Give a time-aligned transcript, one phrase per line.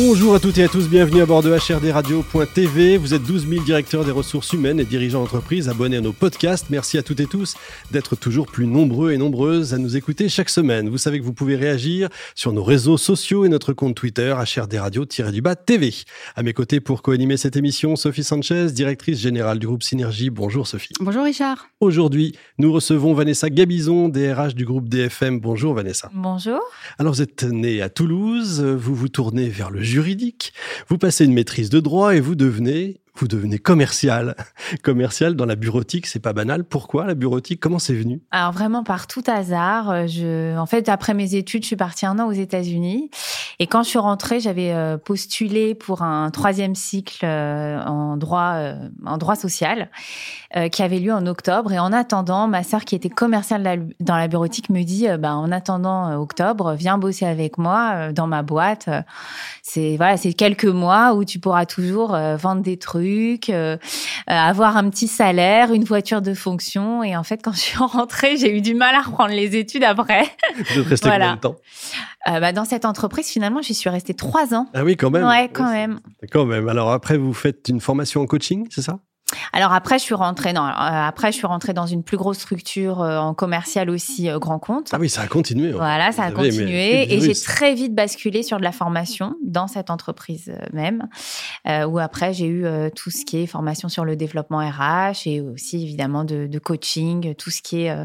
[0.00, 2.98] Bonjour à toutes et à tous, bienvenue à bord de HRDRadio.tv.
[2.98, 6.70] Vous êtes 12 000 directeurs des ressources humaines et dirigeants d'entreprise abonnés à nos podcasts.
[6.70, 7.56] Merci à toutes et tous
[7.90, 10.88] d'être toujours plus nombreux et nombreuses à nous écouter chaque semaine.
[10.88, 15.56] Vous savez que vous pouvez réagir sur nos réseaux sociaux et notre compte Twitter HRDRadio-du-bas
[15.56, 15.92] TV.
[16.36, 20.30] À mes côtés pour co-animer cette émission, Sophie Sanchez, directrice générale du groupe Synergie.
[20.30, 20.94] Bonjour Sophie.
[21.00, 21.70] Bonjour Richard.
[21.80, 25.40] Aujourd'hui, nous recevons Vanessa Gabizon, DRH du groupe DFM.
[25.40, 26.08] Bonjour Vanessa.
[26.14, 26.60] Bonjour.
[27.00, 30.52] Alors vous êtes née à Toulouse, vous vous tournez vers le juridique,
[30.88, 34.36] vous passez une maîtrise de droit et vous devenez vous devenez commercial.
[34.82, 36.64] commercial dans la bureautique, c'est pas banal.
[36.64, 37.60] Pourquoi la bureautique?
[37.60, 38.20] Comment c'est venu?
[38.30, 39.90] Alors vraiment par tout hasard.
[39.90, 43.10] Euh, en fait, après mes études, je suis partie un an aux États-Unis.
[43.58, 48.56] Et quand je suis rentrée, j'avais euh, postulé pour un troisième cycle euh, en droit,
[49.04, 49.90] en droit social,
[50.72, 51.72] qui avait lieu en octobre.
[51.72, 55.52] Et en attendant, ma sœur, qui était commerciale dans la bureautique, me dit bah, en
[55.52, 58.88] attendant octobre, viens bosser avec moi dans ma boîte.
[59.62, 63.07] C'est voilà, c'est quelques mois où tu pourras toujours vendre des trucs
[63.48, 63.76] euh,
[64.26, 67.02] avoir un petit salaire, une voiture de fonction.
[67.02, 69.84] Et en fait, quand je suis rentrée, j'ai eu du mal à reprendre les études
[69.84, 70.24] après.
[70.56, 71.56] Vous êtes restée combien de temps?
[72.28, 74.68] Euh, bah, dans cette entreprise, finalement, j'y suis restée trois ans.
[74.74, 75.24] Ah oui, quand même.
[75.24, 76.00] Ouais, quand même.
[76.30, 76.68] Quand même.
[76.68, 78.98] Alors après, vous faites une formation en coaching, c'est ça?
[79.52, 82.38] Alors après, je suis rentrée non, euh, après je suis rentrée dans une plus grosse
[82.38, 84.88] structure euh, en commercial aussi euh, grand compte.
[84.92, 85.72] Ah oui, ça a continué.
[85.72, 89.90] Voilà, ça a continué et j'ai très vite basculé sur de la formation dans cette
[89.90, 91.08] entreprise même,
[91.66, 95.82] où après j'ai eu tout ce qui est formation sur le développement RH et aussi
[95.82, 97.96] évidemment de, coaching, tout ce qui est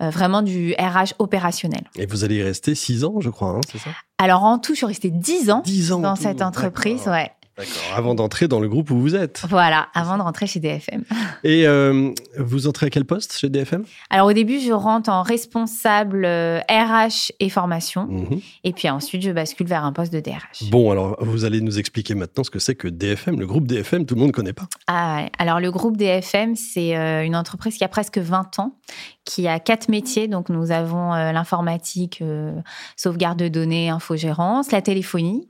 [0.00, 1.82] vraiment du RH opérationnel.
[1.96, 3.90] Et vous allez y rester six ans, je crois, hein, c'est ça?
[4.18, 5.62] Alors en tout, je suis restée dix ans,
[5.92, 7.30] ans dans cette entreprise, ouais.
[7.60, 9.42] D'accord, avant d'entrer dans le groupe où vous êtes.
[9.50, 11.04] Voilà, avant de rentrer chez DFM.
[11.44, 15.22] Et euh, vous entrez à quel poste chez DFM Alors au début, je rentre en
[15.22, 18.06] responsable RH euh, et formation.
[18.06, 18.40] Mhm.
[18.64, 20.70] Et puis ensuite, je bascule vers un poste de DRH.
[20.70, 24.06] Bon, alors vous allez nous expliquer maintenant ce que c'est que DFM, le groupe DFM,
[24.06, 24.66] tout le monde ne connaît pas.
[24.86, 28.74] Ah, alors le groupe DFM, c'est euh, une entreprise qui a presque 20 ans,
[29.26, 30.28] qui a quatre métiers.
[30.28, 32.22] Donc nous avons l'informatique,
[32.96, 35.48] sauvegarde de données, infogérance, la téléphonie,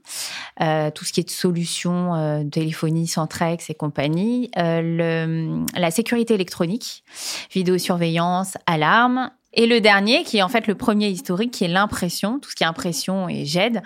[0.59, 3.07] tout ce qui est de solutions euh, téléphonie,
[3.69, 7.03] et compagnie, euh, le, la sécurité électronique,
[7.51, 12.39] vidéosurveillance, alarme, et le dernier, qui est en fait le premier historique, qui est l'impression,
[12.39, 13.81] tout ce qui est impression et GED,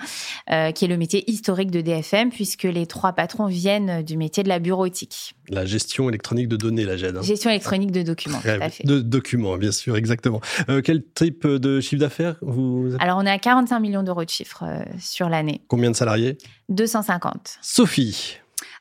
[0.51, 4.43] euh, qui est le métier historique de DFM, puisque les trois patrons viennent du métier
[4.43, 5.35] de la bureautique.
[5.49, 7.17] La gestion électronique de données, la GED.
[7.17, 7.21] Hein.
[7.21, 8.85] Gestion électronique de documents, tout à fait.
[8.85, 10.41] De documents, bien sûr, exactement.
[10.83, 14.63] quel type de chiffre d'affaires vous Alors, on est à 45 millions d'euros de chiffre
[14.99, 15.61] sur l'année.
[15.67, 16.37] Combien de salariés?
[16.69, 17.57] 250.
[17.61, 18.37] Sophie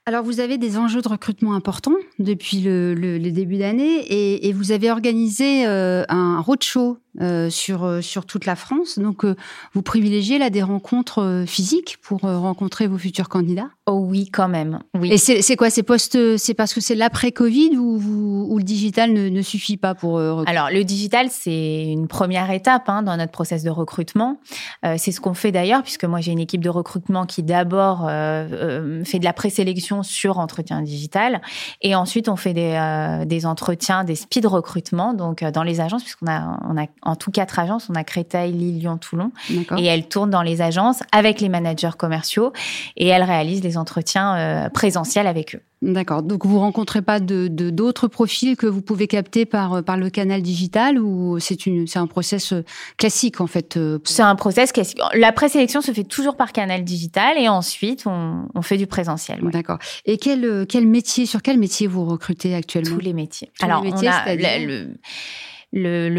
[0.07, 4.05] alors, vous avez des enjeux de recrutement importants depuis le, début d'année
[4.47, 8.99] et, vous avez organisé euh, un roadshow euh, sur, euh, sur toute la France.
[8.99, 9.37] Donc, euh,
[9.73, 13.69] vous privilégiez là des rencontres physiques pour rencontrer vos futurs candidats?
[13.87, 14.81] Oh oui, quand même.
[14.99, 15.13] Oui.
[15.13, 18.01] Et c'est quoi ces postes C'est parce que c'est l'après-Covid ou,
[18.49, 22.89] ou, le digital ne, ne suffit pas pour Alors, le digital, c'est une première étape
[22.89, 24.39] hein, dans notre process de recrutement.
[24.83, 29.19] c'est ce qu'on fait d'ailleurs, puisque moi, j'ai une équipe de recrutement qui d'abord fait
[29.19, 31.43] de la présélection sur entretien digital
[31.83, 36.27] et ensuite on fait des, des entretiens, des speed recrutement, donc dans les agences, puisqu'on
[36.27, 37.89] a, on a en tout quatre agences.
[37.91, 39.31] On a Créteil, Lille, Lyon, Toulon.
[39.79, 42.53] Et elle tourne dans les agences avec les managers commerciaux
[42.97, 45.61] et elle réalise les entretiens euh, présentiels avec eux.
[45.83, 46.23] D'accord.
[46.23, 50.41] Donc vous rencontrez pas de d'autres profils que vous pouvez capter par par le canal
[50.41, 52.65] digital ou c'est une c'est un process euh,
[52.97, 53.77] classique en fait.
[53.77, 54.99] Euh, c'est un process classique.
[55.13, 59.41] La présélection se fait toujours par canal digital et ensuite on, on fait du présentiel.
[59.43, 59.79] D'accord.
[60.07, 62.97] Et quel quel métier sur quel métier vous recrutez actuellement?
[62.97, 63.51] Tous les métiers.
[63.61, 64.89] Alors les métiers, on a le le,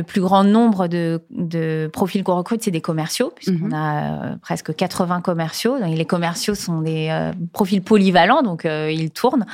[0.06, 3.74] plus grand nombre de, de profils qu'on recrute, c'est des commerciaux, puisqu'on mhm.
[3.74, 5.80] a euh, presque 80 commerciaux.
[5.80, 9.46] Donc, les commerciaux sont des euh, profils polyvalents, donc euh, ils tournent.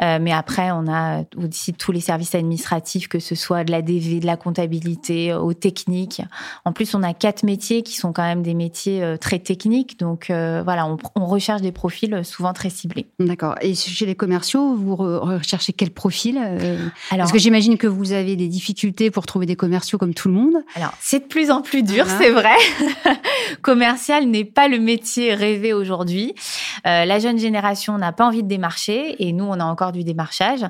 [0.00, 4.20] mais après, on a aussi tous les services administratifs, que ce soit de la DV,
[4.20, 6.22] de la comptabilité, aux techniques.
[6.64, 9.98] En plus, on a quatre métiers qui sont quand même des métiers très techniques.
[9.98, 13.06] Donc voilà, on, on, recherche des profils souvent très ciblés.
[13.18, 13.56] D'accord.
[13.60, 18.36] Et chez les commerciaux, vous recherchez quel profil Alors, Parce que j'imagine que vous avez
[18.36, 20.54] des difficultés pour trouver des commerciaux comme tout le monde.
[20.74, 22.54] Alors, c'est de plus en plus dur, c'est vrai.
[23.62, 26.34] Commercial n'est pas le métier rêvé aujourd'hui.
[26.86, 30.04] Euh, la jeune génération n'a pas envie de démarcher et nous, on a encore du
[30.04, 30.64] démarchage.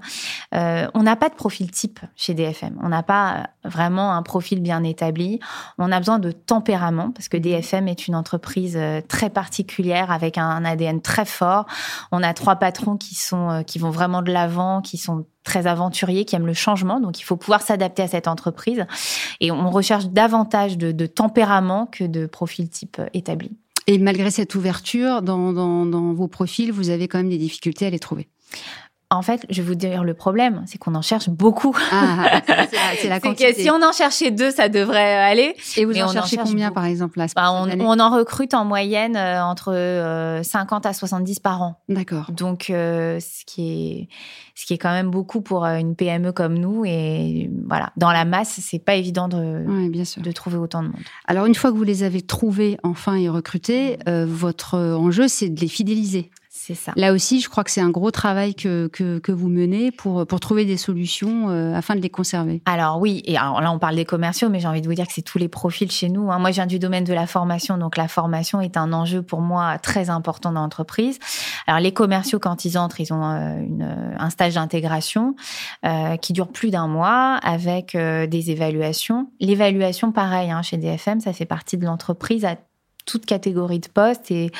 [0.54, 2.78] Euh, on n'a pas de profil type chez DFM.
[2.82, 5.40] On n'a pas vraiment un profil bien établi.
[5.78, 10.38] On a besoin de tempérament parce que DFM est une entreprise euh, très particulière avec
[10.38, 11.66] un ADN très fort.
[12.12, 16.26] On a trois patrons qui sont qui vont vraiment de l'avant, qui sont très aventuriers,
[16.26, 17.00] qui aiment le changement.
[17.00, 18.84] Donc, il faut pouvoir s'adapter à cette entreprise.
[19.40, 23.52] Et on recherche davantage de, tempérament que de profil type établi.
[23.86, 27.90] Et malgré cette ouverture, dans, dans vos profils, vous avez quand même des difficultés à
[27.90, 28.28] les trouver.
[29.10, 31.76] En fait, je vais vous dire le problème, c'est qu'on en cherche beaucoup.
[31.92, 32.40] Ah,
[32.98, 33.54] c'est la, quantité.
[33.54, 35.54] Que si on en cherchait deux, ça devrait aller.
[35.76, 39.16] Et vous en cherchez combien, par exemple là, bah, on, on, en recrute en moyenne
[39.16, 41.80] euh, entre euh, 50 à 70 par an.
[41.88, 42.32] D'accord.
[42.32, 44.08] Donc, euh, ce qui est
[44.56, 46.84] ce qui est quand même beaucoup pour euh, une PME comme nous.
[46.86, 50.22] Et voilà, dans la masse, c'est pas évident de ouais, bien sûr.
[50.22, 51.02] de trouver autant de monde.
[51.26, 55.50] Alors, une fois que vous les avez trouvés enfin et recrutés, euh, votre enjeu, c'est
[55.50, 56.30] de les fidéliser.
[56.66, 56.90] C'est ça.
[56.96, 60.26] Là aussi, je crois que c'est un gros travail que, que, que, vous menez pour,
[60.26, 62.60] pour trouver des solutions euh, afin de les conserver.
[62.66, 65.06] Alors oui, et alors là on parle des commerciaux, mais j'ai envie de vous dire
[65.06, 66.32] que c'est tous les profils chez nous.
[66.32, 66.40] Hein.
[66.40, 69.42] Moi, je viens du domaine de la formation, donc la formation est un enjeu pour
[69.42, 71.20] moi très important dans l'entreprise.
[71.68, 75.36] Alors les commerciaux, quand ils entrent, ils ont euh, une, un stage d'intégration
[75.84, 79.28] euh, qui dure plus d'un mois avec euh, des évaluations.
[79.38, 82.56] L'évaluation, pareil, hein, chez DFM, ça fait partie de l'entreprise à
[83.06, 84.50] toute catégorie de poste et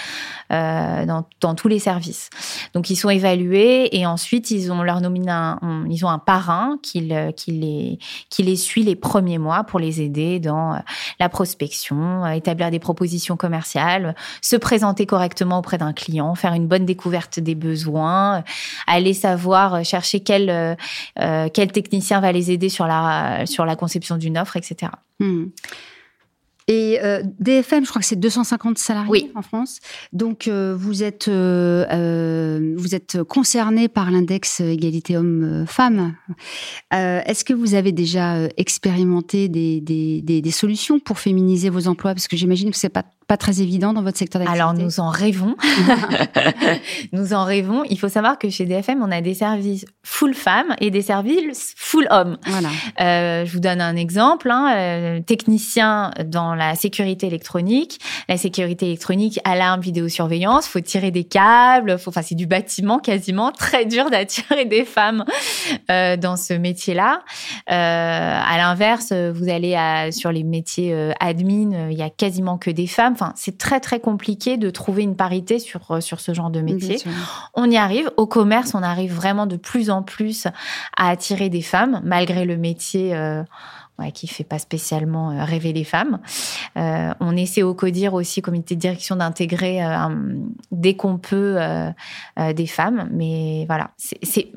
[0.53, 2.31] euh, dans, dans, tous les services.
[2.73, 6.79] Donc ils sont évalués et ensuite ils ont leur nominé un, ils ont un parrain
[6.83, 7.99] qui, qui les
[8.31, 10.79] qui les suit les premiers mois pour les aider dans euh,
[11.19, 16.69] la prospection, euh, établir des propositions commerciales, se présenter correctement auprès d'un client, faire une
[16.69, 18.45] bonne découverte des besoins,
[18.87, 24.17] aller savoir chercher quel euh, quel technicien va les aider sur la sur la conception
[24.17, 24.93] d'une offre, etc.
[26.69, 29.33] Et euh, DFM, je crois que c'est 250 salariés oui.
[29.37, 29.79] en France.
[30.13, 36.17] Donc euh, vous êtes euh, vous êtes concerné par l'index égalité homme-femme.
[36.91, 42.15] Est-ce que vous avez déjà expérimenté des, des, des, des, solutions pour féminiser vos emplois?
[42.15, 44.63] Parce que j'imagine que c'est pas pas très évident dans votre secteur d'activité.
[44.63, 45.57] Alors nous en rêvons.
[47.13, 47.83] nous en rêvons.
[47.91, 51.75] Il faut savoir que chez DFM, on a des services full femmes et des services
[51.77, 52.39] full hommes.
[52.47, 52.69] Voilà.
[53.01, 54.49] Euh, je vous donne un exemple.
[54.49, 57.99] Hein, euh, technicien dans la sécurité électronique.
[58.29, 60.69] La sécurité électronique, alarme, vidéosurveillance.
[60.69, 61.99] Faut tirer des câbles.
[61.99, 63.51] Faut, enfin, c'est du bâtiment quasiment.
[63.51, 65.25] Très dur d'attirer des femmes
[65.91, 67.23] euh, dans ce métier-là.
[67.67, 72.87] À l'inverse, vous allez à, sur les métiers admin, il y a quasiment que des
[72.87, 73.16] femmes.
[73.17, 76.99] Enfin, c'est très très compliqué de trouver une parité sur sur ce genre de métier.
[77.55, 78.11] On y arrive.
[78.17, 80.47] Au commerce, on arrive vraiment de plus en plus
[80.97, 83.15] à attirer des femmes, malgré le métier.
[83.15, 83.43] Euh,
[83.99, 86.19] Ouais, qui fait pas spécialement euh, rêver les femmes.
[86.77, 90.09] Euh, on essaie au CODIR aussi, comité de direction, d'intégrer euh,
[90.71, 91.91] dès qu'on peut euh,
[92.53, 93.09] des femmes.
[93.11, 94.53] Mais voilà, c'est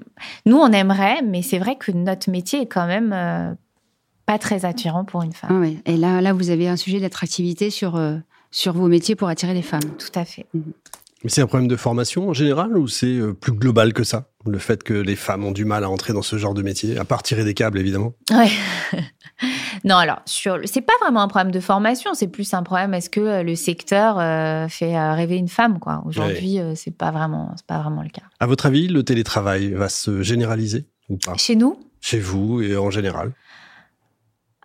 [0.45, 3.55] nous on aimerait, mais c'est vrai que notre métier est quand même
[4.25, 5.51] pas très attirant pour une femme.
[5.53, 5.77] Ah ouais.
[5.85, 7.97] Et là, là, vous avez un sujet d'attractivité sur
[8.51, 9.95] sur vos métiers pour attirer les femmes.
[9.97, 10.45] Tout à fait.
[10.53, 10.61] Mmh.
[11.23, 14.57] Mais c'est un problème de formation en général ou c'est plus global que ça Le
[14.57, 17.03] fait que les femmes ont du mal à entrer dans ce genre de métier, à
[17.03, 18.13] part tirer des câbles évidemment?
[18.31, 18.49] Ouais.
[19.83, 23.09] non, alors, sur, c'est pas vraiment un problème de formation, c'est plus un problème est-ce
[23.09, 26.01] que le secteur euh, fait rêver une femme, quoi?
[26.05, 26.61] Aujourd'hui, ouais.
[26.61, 28.23] euh, c'est pas vraiment, c'est pas vraiment le cas.
[28.39, 31.35] À votre avis, le télétravail va se généraliser ou pas?
[31.35, 31.77] Chez nous?
[31.99, 33.33] Chez vous et en général?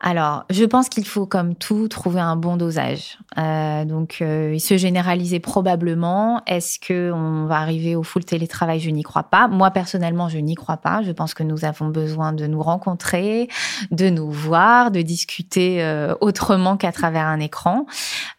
[0.06, 3.16] Alors, je pense qu'il faut, comme tout, trouver un bon dosage.
[3.38, 6.42] Euh, donc, euh, se généraliser probablement.
[6.46, 8.80] Est-ce que on va arriver au full télétravail?
[8.80, 9.48] Je n'y crois pas.
[9.48, 11.00] Moi, personnellement, je n'y crois pas.
[11.02, 13.48] Je pense que nous avons besoin de nous rencontrer,
[13.92, 17.86] de nous voir, de discuter euh, autrement qu'à travers un écran.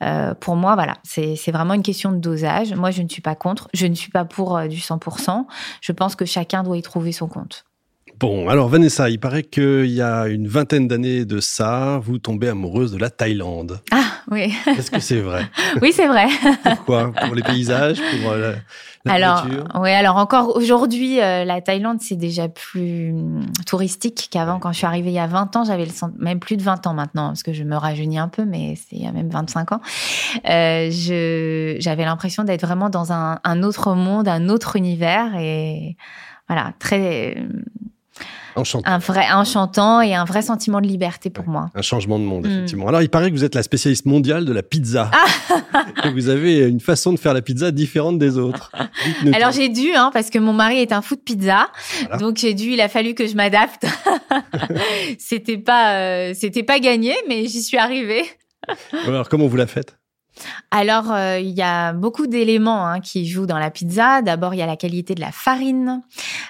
[0.04, 2.76] Euh, pour moi, voilà, c'est vraiment une question de dosage.
[2.76, 3.70] Moi, je ne suis pas contre.
[3.74, 5.48] Je ne suis pas pour euh, du 100%.
[5.82, 7.66] Je pense que chacun doit y trouver son compte.
[8.18, 12.48] Bon, alors Vanessa, il paraît qu'il y a une vingtaine d'années de ça, vous tombez
[12.48, 13.82] amoureuse de la Thaïlande.
[13.92, 14.54] Ah oui.
[14.68, 15.50] Est-ce que c'est vrai?
[15.82, 16.28] Oui, c'est vrai.
[16.64, 17.12] Pourquoi?
[17.12, 19.46] Pour les paysages Pour la, la alors,
[19.76, 24.60] oui, alors encore aujourd'hui, euh, la Thaïlande, c'est déjà plus hum, touristique qu'avant.
[24.60, 26.88] Quand je suis arrivée il y a 20 ans, j'avais le même plus de 20
[26.88, 29.30] ans maintenant, parce que je me rajeunis un peu, mais c'est il y a même
[29.30, 29.82] 25 ans.
[30.50, 31.76] Euh, je...
[31.80, 35.98] J'avais l'impression d'être vraiment dans un, un autre monde, un autre univers, et
[36.48, 37.38] voilà, très
[38.56, 38.90] Enchantant.
[38.90, 41.72] Un vrai enchantant et un vrai sentiment de liberté pour ouais, moi.
[41.76, 42.86] Un changement de monde, effectivement.
[42.86, 42.90] Mm.
[42.90, 45.12] Alors, il paraît que vous êtes la spécialiste mondiale de la pizza.
[45.12, 48.72] Ah que vous avez une façon de faire la pizza différente des autres.
[49.34, 51.70] Alors, j'ai dû, hein, parce que mon mari est un fou de pizza.
[52.02, 52.18] Voilà.
[52.18, 53.86] Donc, j'ai dû, il a fallu que je m'adapte.
[55.20, 58.24] c'était pas, euh, c'était pas gagné, mais j'y suis arrivée.
[59.06, 59.98] Alors, comment vous la faites?
[60.72, 64.22] Alors, euh, il y a beaucoup d'éléments hein, qui jouent dans la pizza.
[64.22, 66.02] D'abord, il y a la qualité de la farine,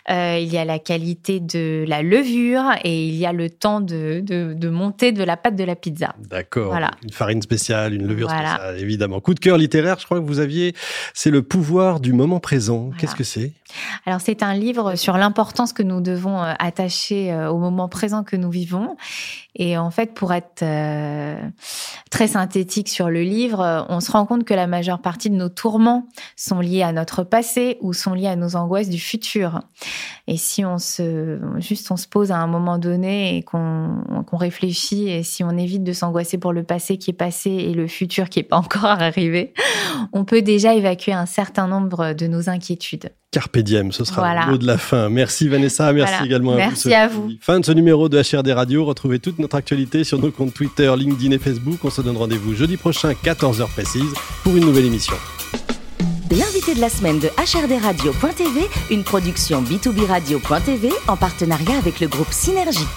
[0.10, 3.82] euh, il y a la qualité de la levure et il y a le temps
[3.82, 6.16] de, de, monter de la pâte de la pizza.
[6.28, 6.70] D'accord.
[6.70, 6.92] Voilà.
[7.04, 9.20] Une farine spéciale, une levure spéciale, évidemment.
[9.20, 10.74] Coup de cœur littéraire, je crois que vous aviez,
[11.14, 12.92] c'est le pouvoir du moment présent.
[12.98, 13.54] Qu'est-ce que c'est?
[14.06, 18.36] Alors, c'est un livre sur l'importance que nous devons euh, attacher au moment présent que
[18.36, 18.96] nous vivons.
[19.56, 20.66] Et en fait, pour être
[22.12, 25.50] très synthétique sur le livre, on se rend compte que la majeure partie de nos
[25.50, 29.62] tourments sont liés à notre passé ou sont liés à nos angoisses du futur.
[30.28, 35.10] Et si on se, juste on se pose à un moment donné et qu'on réfléchit
[35.10, 38.30] et si on évite de s'angoisser pour le passé qui est passé et le futur
[38.30, 39.54] qui est pas encore arrivé,
[40.14, 43.12] on peut déjà évacuer un certain nombre de nos inquiétudes.
[43.36, 45.10] Carpe diem, ce sera le mot de la fin.
[45.10, 47.32] Merci Vanessa, merci également à merci à vous.
[47.42, 48.86] Fin de ce numéro de HRD Radio.
[48.86, 51.80] Retrouvez toute notre actualité sur nos comptes Twitter, LinkedIn et Facebook.
[51.84, 55.16] On se donne rendez-vous jeudi prochain, 14h précise, pour une nouvelle émission.
[56.32, 62.32] L'invité de la semaine de HRDRadio.tv, une production B2B Radio.tv en partenariat avec le groupe
[62.32, 62.88] Synergie.